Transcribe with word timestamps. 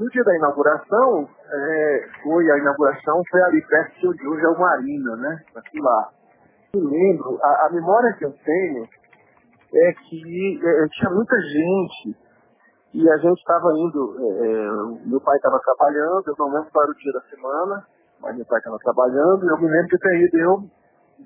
no 0.00 0.08
dia 0.08 0.24
da 0.24 0.34
inauguração, 0.34 1.28
é, 1.52 2.08
foi 2.22 2.50
a 2.50 2.56
inauguração, 2.56 3.20
foi 3.30 3.42
ali 3.42 3.60
perto 3.66 4.14
de 4.14 4.28
hoje 4.28 4.42
é 4.42 4.48
o 4.48 4.58
Marina, 4.58 5.16
né? 5.16 5.38
Aqui 5.54 5.78
lá. 5.78 6.08
Eu 6.72 6.84
lembro, 6.84 7.38
a, 7.42 7.66
a 7.66 7.70
memória 7.70 8.14
que 8.14 8.24
eu 8.24 8.32
tenho 8.32 8.84
é 9.74 9.92
que 9.92 10.60
é, 10.64 10.88
tinha 10.88 11.10
muita 11.10 11.36
gente 11.36 12.16
e 12.94 13.10
a 13.10 13.16
gente 13.18 13.38
estava 13.38 13.68
indo, 13.76 14.16
é, 14.20 15.04
é 15.04 15.06
meu 15.06 15.20
pai 15.20 15.36
estava 15.36 15.60
trabalhando, 15.60 16.24
eu 16.26 16.34
não 16.38 16.46
lembro 16.46 16.70
era 16.74 16.90
o 16.90 16.94
dia 16.94 17.12
da 17.12 17.20
semana, 17.28 17.86
mas 18.22 18.36
meu 18.36 18.46
pai 18.46 18.58
estava 18.58 18.78
trabalhando, 18.78 19.44
e 19.44 19.48
eu 19.48 19.58
me 19.58 19.70
lembro 19.70 19.88
de 19.88 19.98
ter 19.98 20.16
ido 20.16 20.38
eu, 20.38 20.64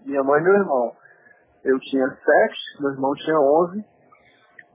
minha 0.04 0.24
mãe 0.24 0.40
e 0.40 0.44
meu 0.44 0.54
irmão. 0.54 0.92
Eu 1.62 1.78
tinha 1.78 2.08
sete, 2.08 2.82
meu 2.82 2.90
irmão 2.90 3.14
tinha 3.14 3.38
onze, 3.38 3.84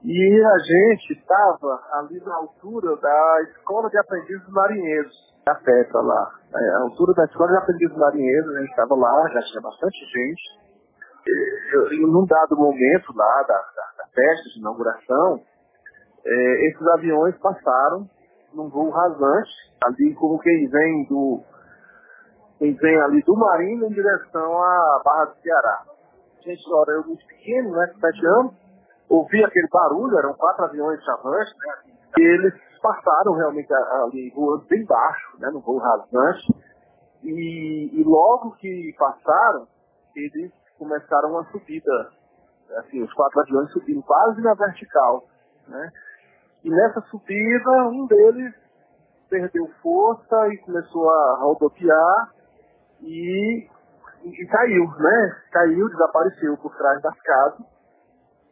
e 0.02 0.44
a 0.44 0.58
gente 0.58 1.12
estava 1.12 1.80
ali 1.92 2.18
na 2.24 2.34
altura 2.34 2.96
da 2.96 3.42
Escola 3.50 3.90
de 3.90 3.98
Aprendizes 3.98 4.48
Marinheiros, 4.48 5.14
da 5.44 5.54
Petra 5.56 6.00
lá. 6.00 6.34
É, 6.54 6.74
a 6.76 6.78
altura 6.80 7.12
da 7.14 7.24
Escola 7.24 7.50
de 7.50 7.58
Aprendizes 7.58 7.96
Marinheiros, 7.96 8.56
a 8.56 8.60
gente 8.60 8.70
estava 8.70 8.94
lá, 8.94 9.28
já 9.28 9.42
tinha 9.42 9.60
bastante 9.60 9.98
gente. 10.06 10.60
E, 11.92 12.00
num 12.00 12.24
dado 12.24 12.56
momento 12.56 13.14
lá 13.14 13.42
da, 13.42 13.54
da, 13.54 13.92
da 13.98 14.04
festa 14.14 14.48
de 14.54 14.58
inauguração, 14.58 15.40
é, 16.24 16.68
esses 16.68 16.86
aviões 16.88 17.36
passaram 17.38 18.08
num 18.54 18.70
voo 18.70 18.90
rasante, 18.90 19.50
ali 19.84 20.14
como 20.14 20.38
quem 20.40 20.66
vem 20.68 21.06
do 21.08 21.42
quem 22.58 22.74
vem 22.74 23.00
ali 23.00 23.22
do 23.22 23.34
Marinho 23.36 23.86
em 23.86 23.92
direção 23.92 24.62
à 24.62 25.02
Barra 25.02 25.24
do 25.26 25.36
Ceará. 25.40 25.82
Gente, 26.44 26.62
olha, 26.72 26.90
eu 26.92 27.04
muito 27.06 27.26
pequeno, 27.26 27.70
né, 27.70 27.86
sete 27.98 28.26
anos, 28.26 28.54
ouvi 29.10 29.44
aquele 29.44 29.68
barulho, 29.68 30.18
eram 30.18 30.34
quatro 30.34 30.64
aviões 30.64 31.02
chavantes, 31.04 31.54
né, 31.58 31.92
e 32.18 32.22
eles 32.22 32.54
passaram 32.80 33.34
realmente 33.34 33.72
ali 33.74 34.30
voando 34.34 34.64
bem 34.66 34.84
baixo, 34.86 35.36
né, 35.38 35.50
no 35.50 35.60
voo 35.60 35.78
rasante, 35.78 36.46
e, 37.22 38.00
e 38.00 38.02
logo 38.04 38.52
que 38.52 38.94
passaram, 38.98 39.66
eles 40.16 40.50
começaram 40.78 41.32
uma 41.32 41.44
subida, 41.50 42.10
assim, 42.78 43.02
os 43.02 43.12
quatro 43.12 43.40
aviões 43.40 43.70
subindo 43.72 44.02
quase 44.02 44.40
na 44.40 44.54
vertical, 44.54 45.24
né, 45.68 45.90
e 46.64 46.70
nessa 46.70 47.00
subida, 47.02 47.70
um 47.88 48.06
deles 48.06 48.54
perdeu 49.30 49.66
força 49.82 50.48
e 50.48 50.58
começou 50.58 51.08
a 51.08 51.36
rodopiar 51.36 52.32
e, 53.00 53.66
e, 54.24 54.46
caiu, 54.46 54.84
né? 54.98 55.36
Caiu, 55.52 55.88
desapareceu 55.88 56.56
por 56.58 56.76
trás 56.76 57.00
das 57.00 57.18
casas. 57.22 57.66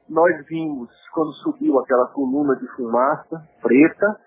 Nós 0.09 0.47
vimos 0.47 0.89
quando 1.13 1.33
subiu 1.35 1.79
aquela 1.79 2.07
coluna 2.09 2.57
de 2.57 2.67
fumaça 2.77 3.43
preta 3.61 4.21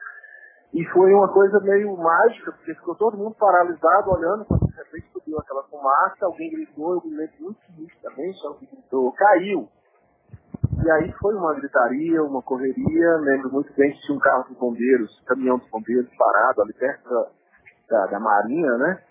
e 0.73 0.85
foi 0.93 1.13
uma 1.13 1.27
coisa 1.27 1.59
meio 1.59 1.97
mágica, 1.97 2.51
porque 2.51 2.75
ficou 2.75 2.95
todo 2.95 3.17
mundo 3.17 3.35
paralisado 3.35 4.11
olhando 4.11 4.45
quando 4.45 4.67
de 4.67 4.75
repente 4.75 5.11
subiu 5.11 5.37
aquela 5.39 5.63
fumaça, 5.63 6.25
alguém 6.25 6.49
gritou, 6.51 6.95
eu 6.95 7.01
me 7.03 7.17
lembro 7.17 7.35
muito 7.41 7.59
disso 7.71 7.97
também, 8.01 8.31
só 8.33 8.53
que 8.53 8.65
gritou, 8.67 9.11
caiu. 9.13 9.67
E 10.83 10.89
aí 10.89 11.13
foi 11.19 11.35
uma 11.35 11.53
gritaria, 11.53 12.23
uma 12.23 12.41
correria. 12.41 13.17
Lembro 13.17 13.51
muito 13.51 13.71
bem 13.75 13.91
que 13.91 14.01
tinha 14.01 14.17
um 14.17 14.19
carro 14.19 14.45
dos 14.45 14.57
bombeiros, 14.57 15.21
caminhão 15.27 15.59
dos 15.59 15.69
bombeiros 15.69 16.09
parado 16.17 16.61
ali 16.63 16.73
perto 16.73 17.07
da, 17.07 17.27
da, 17.87 18.05
da 18.07 18.19
Marinha, 18.19 18.77
né? 18.77 19.03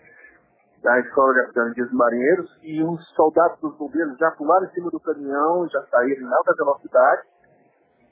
Da 0.83 0.99
de 0.99 1.09
Aprendiz 1.09 1.91
Marinheiros. 1.91 2.49
E 2.63 2.83
os 2.83 3.05
soldados 3.15 3.59
dos 3.59 3.77
bombeiros 3.77 4.17
já 4.17 4.31
pularam 4.31 4.65
em 4.65 4.71
cima 4.71 4.89
do 4.89 4.99
caminhão, 4.99 5.67
já 5.69 5.81
saíram 5.91 6.27
em 6.27 6.33
alta 6.33 6.53
velocidade. 6.57 7.21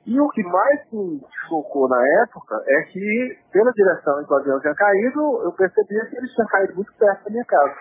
E 0.05 0.19
o 0.19 0.29
que 0.29 0.41
mais 0.43 0.91
me 0.91 1.21
chocou 1.47 1.87
na 1.87 2.01
época 2.23 2.55
é 2.65 2.81
que, 2.83 3.37
pela 3.51 3.71
direção 3.71 4.21
em 4.21 4.25
que 4.25 4.33
o 4.33 4.37
avião 4.37 4.59
tinha 4.59 4.73
caído, 4.73 5.41
eu 5.43 5.51
percebia 5.51 6.05
que 6.05 6.17
ele 6.17 6.27
tinha 6.27 6.47
caído 6.47 6.75
muito 6.75 6.91
perto 6.97 7.25
da 7.25 7.29
minha 7.29 7.45
casa. 7.45 7.75